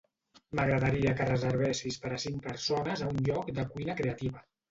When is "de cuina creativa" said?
3.59-4.43